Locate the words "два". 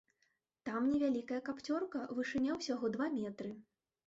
2.97-3.13